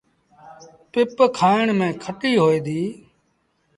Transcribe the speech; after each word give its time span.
پپ 0.91 1.17
کآڻ 1.37 1.65
ميݩ 1.79 1.97
کٽيٚ 2.03 2.39
هوئي 2.41 2.59
ديٚ۔ 2.65 2.91